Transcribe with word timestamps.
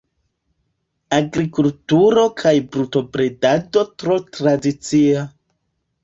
Agrikulturo 1.17 2.23
kaj 2.39 2.53
brutobredado 2.75 3.83
tro 4.05 4.17
tradicia. 4.39 5.27